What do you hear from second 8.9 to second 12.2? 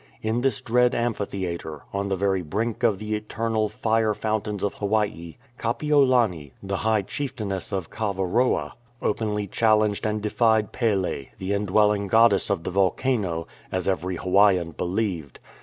openly challenged and defied Pele, the indwelling